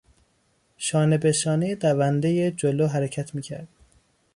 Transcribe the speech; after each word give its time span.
شانه 0.77 1.17
به 1.17 1.31
شانهی 1.31 1.75
دوندهی 1.75 2.51
جلو 2.51 2.87
حرکت 2.87 3.35
میکرد. 3.35 3.67